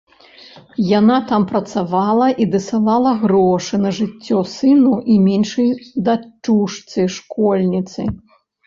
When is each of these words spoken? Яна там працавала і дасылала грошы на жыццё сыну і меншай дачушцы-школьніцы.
Яна 0.99 1.17
там 1.31 1.45
працавала 1.51 2.27
і 2.45 2.47
дасылала 2.57 3.11
грошы 3.27 3.73
на 3.85 3.89
жыццё 4.01 4.43
сыну 4.57 4.93
і 5.13 5.21
меншай 5.29 5.69
дачушцы-школьніцы. 6.11 8.01